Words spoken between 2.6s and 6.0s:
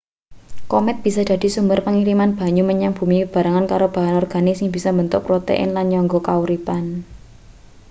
menyang bumi bebarengan karo bahan organik sing bisa mbentuk protein lan